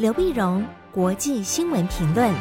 [0.00, 2.32] 刘碧荣，国际新闻评论。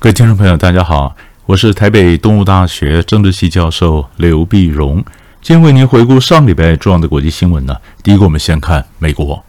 [0.00, 1.14] 各位听众朋友，大家好，
[1.44, 4.96] 我是台北东吴大学政治系教授刘碧荣，
[5.40, 7.76] 今天为您回顾上礼拜重要的国际新闻呢。
[8.02, 9.44] 第一个，我们先看美国，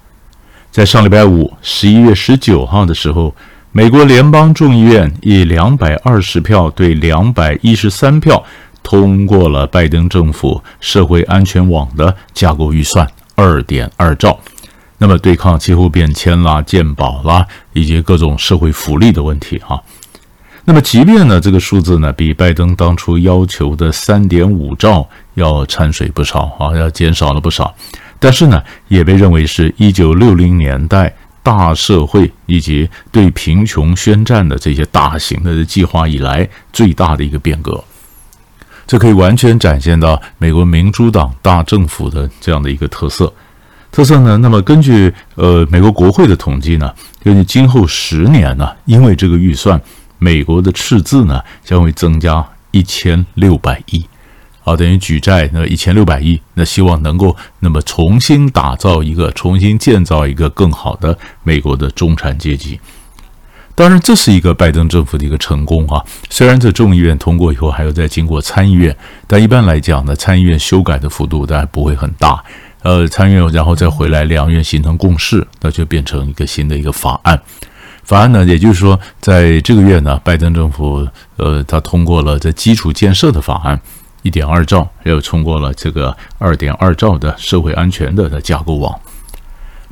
[0.70, 3.34] 在上礼拜五，十一月十九号的时候，
[3.72, 8.46] 美国联邦众议院以两百二十票对两百一十三票。
[8.90, 14.40] 通过了拜登政府社会安全网的架构预算二点二兆，
[14.98, 19.84] 那么对抗气候变迁啦、健保啦以及各种社会福利的问题哈。
[20.64, 27.76] 那么即便呢这个数字呢比拜登当初要求的三点五兆要掺水不少啊，要减少了不少，
[28.20, 37.84] 但是呢也被认为是一九六零年代大社会以及对贫穷宣战的这些大型的计划以来最大的一个变革。
[38.88, 43.32] 这可以完全展现到美国民主党大政府的这样的一个特色。
[43.92, 49.80] 特色呢，那么根据呃美国国会的统计呢，根据今后十年呢，因为这个预算，
[50.18, 54.06] 美国的赤字呢将会增加一千六百亿，
[54.64, 62.80] 啊，等于举债那一千六百亿，那希望能够那么重新打造一个，重新建造一个更好的美国的中产阶级。
[63.78, 66.04] 当然，这是一个拜登政府的一个成功啊。
[66.32, 68.98] 虽然在众议院通过以后，还要再经过参议院，
[69.28, 72.44] 但一般来讲呢，参议院修改的幅度当然不会很大。
[72.82, 77.40] 呃，参议院然后再回来，两院形成共识，那就变成一个新的一个法案。
[78.04, 83.80] 法案呢，也就是说，在这个月呢，拜登政府呃，他通过了在基础建设的法案
[84.24, 89.00] 一点二兆，还有通过了这个二点二兆的社会安全的架构网。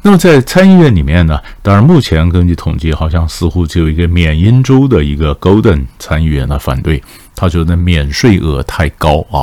[0.05, 7.01] 那么在参议院里面呢，当然目前根据统计，好像似乎只有一个缅因州的一个 Golden 参议员呢反对，
[7.35, 9.41] 他觉得免税额太高啊，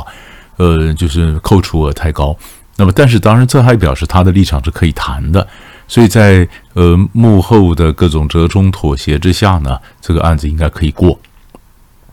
[0.55, 2.33] 呃，就是扣除额太高。
[2.77, 5.45] 那么，但是当然这还表示他的立场是可以谈的，
[5.85, 11.19] 所以在呃幕后的各种折中妥协之下呢，这个案子应该可以过。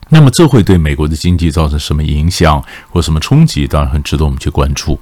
[0.08, 2.60] 那么这会对美国的经济造成什么影响
[2.91, 3.69] 或什么冲击？
[3.69, 4.98] 当然很值得我们去关注。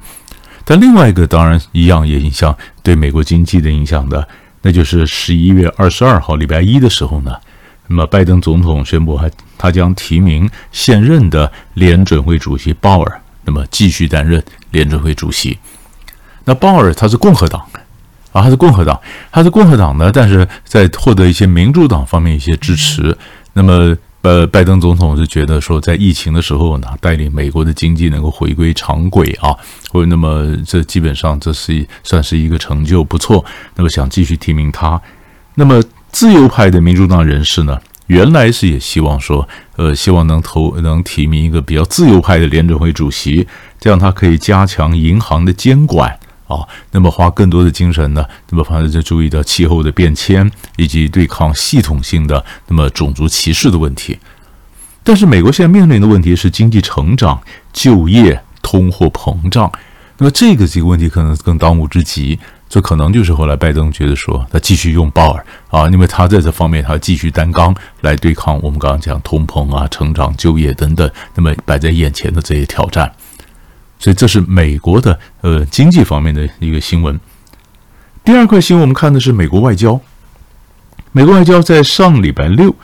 [0.70, 4.28] 但另外一个当然一样也影响对美国经济的影响的，
[4.60, 7.34] 那就是十一月二十二号礼拜一的时候呢，
[7.86, 15.58] 那么拜登总统宣布他他将提名现任的联准会主席鲍尔，那么继续担任联准会主席。
[16.44, 17.64] 那鲍尔他是共和党
[18.32, 19.00] 啊，他是共和党，
[19.32, 23.16] 他是共和党呢，但是在获得一些民主党方面一些支持，
[23.54, 23.96] 那么。
[24.22, 29.54] 呃，拜登总统是觉得说，在疫情的时候呢，带领美国的经济能够回归常轨啊，
[29.90, 33.44] 或者那么这基本上这是算是一个成就，不错。
[33.76, 35.00] 那么想继续提名他。
[35.54, 35.80] 那么
[36.10, 43.46] 自由派的民主党人士呢，原来是也希望说，呃，希望能投能提名一个比较自由派的联准会主席，
[43.78, 46.18] 这样他可以加强银行的监管。
[46.48, 54.18] 啊，那么花更多的精神呢，那么反正就注意到气候的变迁以及对抗系统性的那么种族歧视的问题。
[55.04, 57.40] 但是美国现在面临的问题是经济成长、
[57.72, 59.70] 就业、通货膨胀。
[60.18, 62.38] 那么这个几个问题可能更当务之急，
[62.68, 73.10] 这可能就是后来拜登觉得说，他继续用鲍尔啊，因为他在这方面他继续担纲来对抗我们刚刚讲通膨啊、成长、就业等等，那么摆在眼前的这些挑战。
[73.98, 77.18] 所以这是美国的呃经济方面的一个新闻。
[78.24, 80.00] 第二块新闻，我们看的是美国外交。
[81.12, 82.74] 美国外交在上礼拜六，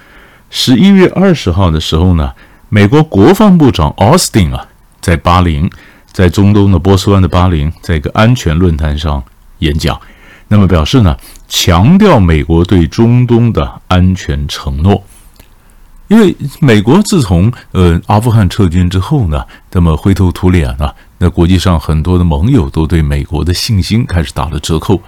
[0.51, 2.33] 十一月二十号的时候呢，
[2.69, 4.67] 美国国防部长奥斯汀啊，
[5.01, 5.71] 在巴林，
[6.11, 9.23] 在中东的波斯湾的巴林，在一个安全论坛上
[9.59, 10.01] 演讲，
[10.49, 15.05] 那么表示呢，强调美国对中东的安全承诺。
[16.15, 25.01] 因为美国自从呃阿富汗撤军之后呢，那么灰头土脸啊，那国际上很多的盟友都对美国的信心开始打了折扣，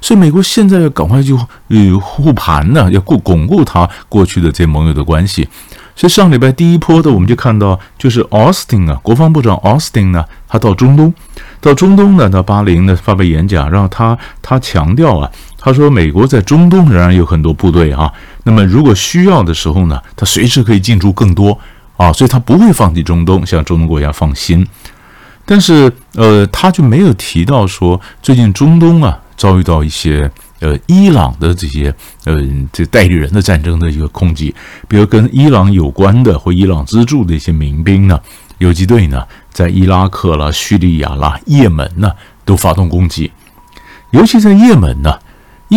[0.00, 1.36] 所以美国现在要赶快就
[1.66, 5.48] 呃护盘呢，要固巩固他过去的这些盟友的关系。
[5.96, 11.12] 所以上礼拜第一波的我们就看到，就是奥斯汀啊，国防部长奥斯汀呢，他到中东，
[11.60, 15.28] 到中东呢，到巴林呢发表演讲，让他他强调啊。
[15.64, 18.12] 他说：“美国在中东仍然有很多部队啊，
[18.42, 21.56] 那么如果需要的时候呢，他随时可以进驻更多
[21.96, 24.66] 啊，所以他不会放弃中东，向中东国家放心。
[25.44, 30.28] 但是，呃，他就没有提到说最近中东啊遭遇到一些
[30.58, 31.94] 呃伊朗的这些
[32.24, 32.36] 呃
[32.72, 34.52] 这代理人的战争的一个攻击，
[34.88, 38.18] 比如跟伊朗有关的或伊朗资助的一些民兵呢，
[38.58, 42.10] 游击队呢，在伊拉克啦、叙利亚啦、也门呢
[42.44, 43.30] 都发动攻击，
[44.10, 45.16] 尤其在也门呢。”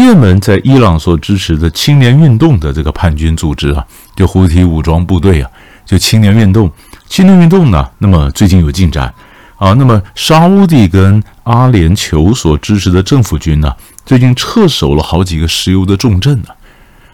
[0.04, 5.50] 也门在伊朗所支持的青年运动的这个叛军组织啊，就胡提武装部队啊，
[5.86, 6.70] 就青年运动，
[7.08, 9.14] 青年运动呢，那么最近有进展。
[9.58, 13.74] 啊，那么沙乌地跟阿联酋所支持的政府军呢，
[14.06, 16.50] 最近撤守了好几个石油的重镇呢，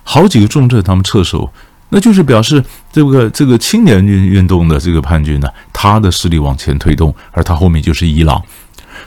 [0.01, 1.53] 好几个重镇他们撤守，
[1.89, 8.41] 那就是表示这个这个青年运运动的这个叛军呢，他的势力往前推动，而他后面就是伊朗。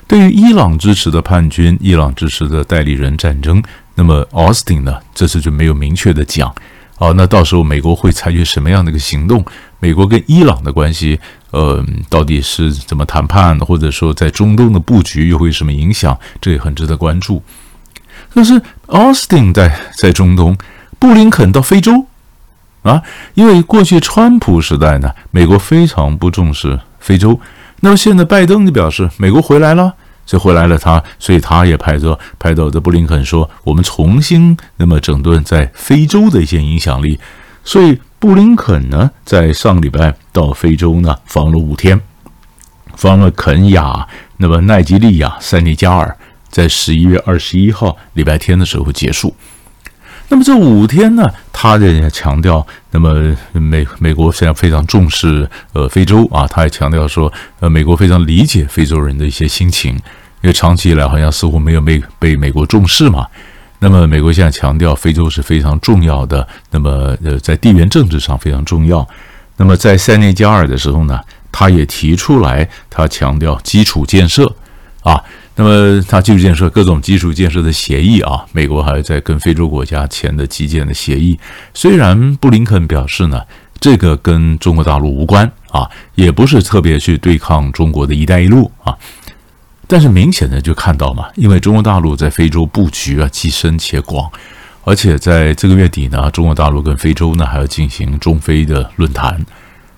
[0.06, 3.62] 对于伊朗支持的叛军，伊朗支持的代理人战争，
[3.94, 6.54] 那么奥斯汀呢，这次就没有明确的讲。
[6.96, 9.44] 啊，那到时候美国会采取什么样的一个行动？
[9.80, 11.18] 美国跟伊朗的关系，
[11.50, 16.16] 呃，到底是怎么谈判，或者说在中东的布局又会有什么影响？
[16.40, 17.42] 这也很值得关注。
[18.32, 20.56] 可是奥斯汀在在中东，
[21.00, 22.06] 布林肯到非洲
[22.82, 23.02] 啊，
[23.34, 27.38] 因为过去川普时代呢，美国非常不重视非洲。
[27.84, 29.92] 那么现在拜登就表示美国回来了，
[30.24, 37.20] 就回来了他，所以他也派着派到的布林肯说，我们重新那么整顿在非洲的一些影响力。
[37.62, 42.00] 所以布林肯呢，在上礼拜到非洲呢访了五天，
[42.96, 44.08] 访了肯亚、
[44.38, 46.16] 那么奈及利亚、塞内加尔，
[46.48, 49.36] 在十一月二十一号礼拜天的时候结束。
[50.28, 59.94] 那么这五天呢，他也强调，那么美美国现在非常重视呃非洲啊，他也强调说，呃美国非常理解非洲人的一些心情，
[60.40, 63.26] 因为长期以来好像似乎没有被被美国重视嘛。
[63.78, 69.06] 那么美国现在强调非洲是非常重要的，那么呃在地缘政治上非常重要。
[69.56, 71.20] 那么在塞内加尔的时候呢，
[71.52, 74.50] 他也提出来，他强调基础建设
[75.02, 75.22] 啊。
[75.56, 81.38] 那么，他基础建设各种基础建设的协议啊，美国还在跟非洲国家签的基建的协议。
[81.72, 83.40] 虽然布林肯表示呢，
[83.78, 88.92] 这个跟中国大陆无关啊，也不是特别去对抗中国的一带一路啊，
[89.86, 94.28] 但是明显的就看到嘛，因为中国大陆在非洲布局啊，既深且广，
[94.82, 99.40] 而且在这个月底呢，中国大陆跟非洲呢还要进行中非的论坛。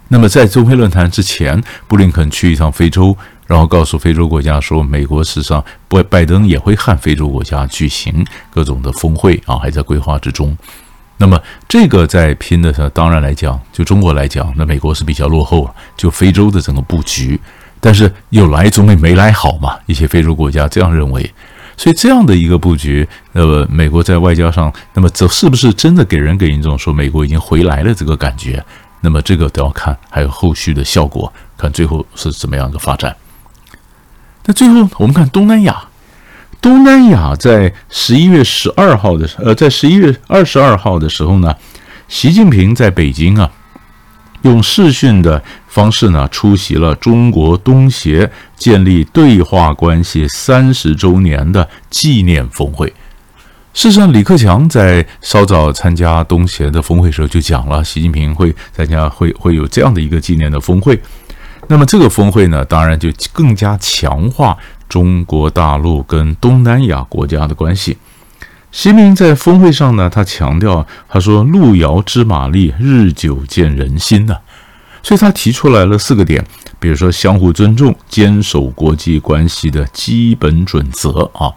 [0.09, 3.17] 那么在中非论坛之前，布林肯去一趟非洲。
[3.47, 10.57] 然后告诉非洲国家说，美国史上拜拜登也会和非洲国家举行各种的峰会啊，还在规划之中。
[11.19, 17.41] 那么这个在拼的时候，当然来讲，就中国来讲，那美国是比较落后了，就非洲的整个布局。
[17.81, 21.31] 但是有来总比没来好嘛，一些非洲国家这样认为。
[21.77, 28.65] 所以这样的一个布局，呃，美国在外交上，那么这是不是真的给人给人一种说美国已经回来了这个感觉？
[29.03, 33.15] 那么这个都要看，还有后续的效果，看最后是怎么样的发展。
[34.47, 35.77] 那最后，我们看东南亚。
[36.63, 41.55] 东南亚在十一月十二号的，呃，在十一月二十二号的时候呢，
[42.09, 43.49] 习近平在北京啊，
[44.43, 52.93] 用视讯的方式呢，出席了中国东协建立对话关系三十周年的纪念峰会。
[53.75, 60.99] 事实上，李克强在稍早参加东协的峰会时候就讲了，习近平会参加会会有这样的一个纪念的峰会。
[61.69, 64.57] 那么这个峰会呢，当然就更加强化
[64.89, 67.99] 中国大陆跟东南亚国家的关系。
[68.71, 74.37] 习近平在峰会上呢，他强调，他说“路遥知马力，日久见人心”呐，
[75.03, 76.45] 所以他提出来了四个点，
[76.79, 81.51] 比如说相互尊重、坚守国际关系的基本准则啊。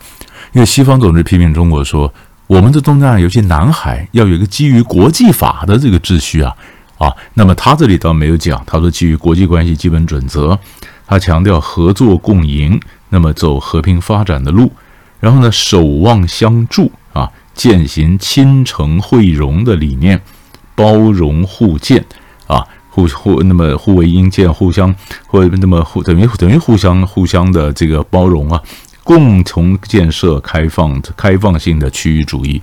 [0.54, 2.12] 因为西方总是批评中国说，
[2.48, 6.56] 我们的东南亚，尤其南海，要有一个基于国际法的这个秩序啊。
[7.00, 10.60] 啊，那么他这里倒没有讲，他说基于国际关系基本准则，
[11.08, 14.72] 他强调合作共赢，那么走和平发展的路，
[15.22, 20.22] 然后呢，守望相助啊，践行亲诚惠容的理念，
[20.76, 22.04] 包容互鉴
[22.48, 24.94] 啊，互互那么互为因鉴，互相
[25.26, 28.62] 或那么互等于等于互相互相的这个包容啊，
[29.06, 32.62] 共同建设开放开放性的区域主义，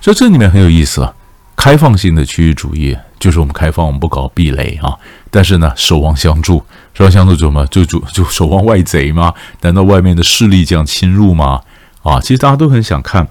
[0.00, 1.14] 所以这里面很有意思啊。
[1.58, 4.94] 开放性的区域主义就是我们开放，我们不搞壁垒啊。
[5.28, 6.62] 但是呢，守望相助，
[6.94, 9.34] 守望相助怎么就就就守望外贼吗？
[9.62, 11.60] 难道外面的势力这样侵入吗？
[12.04, 13.26] 啊，其实大家都很想看。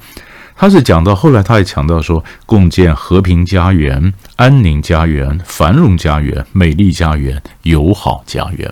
[0.57, 8.69] 他是讲到后来，他也强调说，共建和平家园、安宁家园、繁荣家园、美丽家园、友好家园。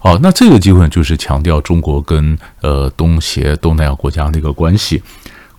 [0.00, 5.00] 好，那这个机会就是强调中国跟呃东协、东南亚国家的一个关系。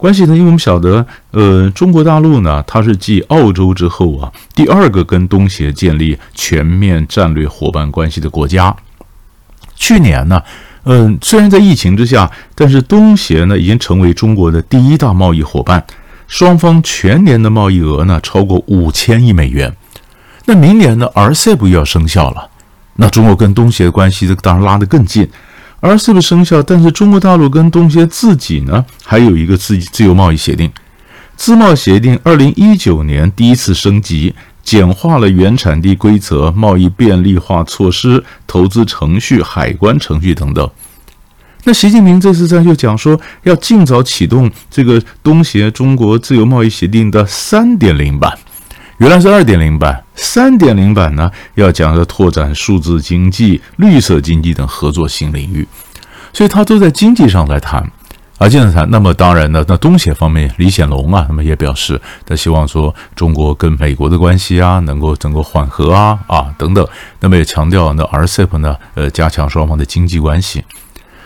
[0.04, 0.36] 关系呢？
[0.36, 8.76] 因为我们晓得，呃，中国大陆呢，它是继澳洲之后啊，第二个跟东协建立全面战略伙伴关系的国家。
[9.78, 10.44] 去年呢，
[10.84, 15.82] 嗯、虽然在疫情之下，但是东协呢已经成为中国的第一大贸易伙伴，
[16.28, 19.74] 双方全年的贸易额呢超过五千亿美元。
[20.44, 22.50] 那明年呢，RCEP 又要生效了，
[22.98, 25.26] 那中国跟东协的关系这当然拉得更近。
[25.86, 26.64] 而是不是生效？
[26.64, 30.72] 但是中国大陆跟东协自己呢，还有一个自自由贸易协定。
[31.36, 40.70] 自贸协定二零一九年第一次升级，简化了原产地规则、贸易便利化措施、投资程序、海关程序等等。
[41.66, 48.32] 那习近平这次在就讲说，要尽早启动这个东协中国自由贸易协定的三点零版。
[49.04, 55.68] 原来是二点零版，三点零版呢，要讲的拓展数字经济、绿色经济等合作新领域，
[56.32, 57.86] 所以他都在经济上来谈，
[58.38, 58.90] 而现在谈。
[58.90, 66.88] 那么当然呢，那东协方面，李显龙啊，那么也表示他希望说中国跟美国的关系啊，能够能够缓和啊啊等等。
[67.20, 70.64] 那么也强调呢，RCEP 呢，呃，加强双方的经济关系。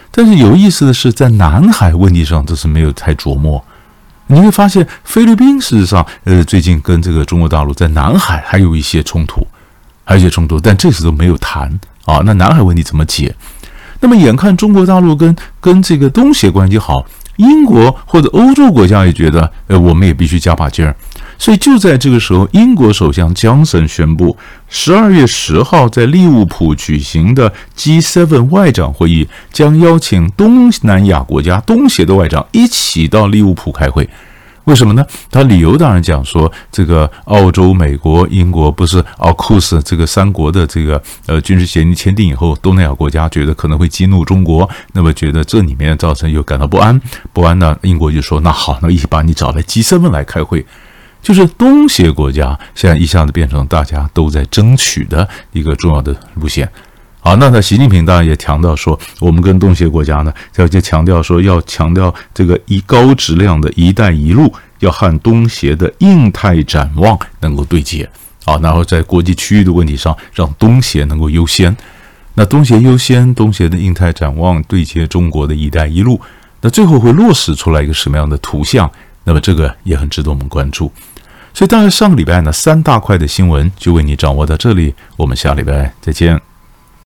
[0.09, 3.63] 但是有意思的是，在南海问题上，这是没有太琢磨。
[4.27, 9.45] 你会发现，菲律宾事实上，呃，最近跟这个中国大陆在南海还有一些冲突，
[10.03, 11.67] 还有一些冲突，但这次都没有谈
[12.05, 12.21] 啊。
[12.25, 13.33] 那南海问题怎么解？
[13.99, 17.05] 那么眼看中国大陆跟跟这个东协关系好，
[17.37, 20.95] 英国或者欧洲国家也觉得，呃，我们也必须加把劲儿。
[21.39, 24.35] 所以就在这个时候，英国首相江森宣布，
[24.67, 34.09] 十二月十号在利物浦举行的 G7 外长会议将邀请东南亚国家、东协的外长一起到利物浦开会。
[34.67, 35.05] 为什么呢？
[35.31, 46.99] 他理由当然讲说，这个澳洲、美国、英国不是奥库斯这个三国的这个呃军事协议签订以后，东南亚国家觉得可能会激怒中国，那么觉得这里面造成又感到不安，
[47.31, 47.77] 不安呢？
[47.81, 50.65] 英国就说：那好，那一起把你找来 G7 来开会。
[51.21, 56.69] 就是东协国家现在一下子变成大家都在争取的一个重要的路线。
[57.27, 68.09] 好，那他习近平当然也强调说，我们跟东协国家呢，要就强调说要强调这个一高质量的一带一路，要和东协的印太展望能够对接。
[68.45, 71.75] 好，然后在国际区域的问题上，让东协能够优先。
[72.35, 76.21] 那东协优先，东协的印太展望对接中国的一带一路，
[76.61, 78.89] 那最后会落实出来一个什么样的图像？
[79.25, 80.89] 那么这个也很值得我们关注。
[81.53, 84.95] 所以，当然上个礼拜呢，三大块的新闻就为你掌握到这里。
[85.17, 86.39] 我们下礼拜再见。